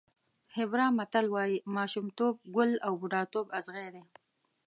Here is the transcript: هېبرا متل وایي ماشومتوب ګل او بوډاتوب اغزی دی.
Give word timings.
هېبرا 0.57 0.87
متل 0.97 1.25
وایي 1.33 1.57
ماشومتوب 1.75 2.35
ګل 2.55 2.71
او 2.85 2.93
بوډاتوب 3.01 3.45
اغزی 3.59 3.87
دی. 3.95 4.03